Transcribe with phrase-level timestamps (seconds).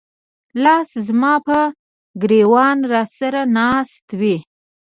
[0.63, 1.61] لاس زماپه
[2.21, 4.35] ګر ېوانه راسره ناست وې